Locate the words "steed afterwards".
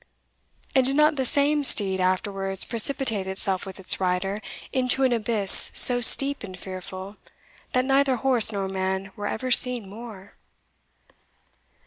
1.63-2.65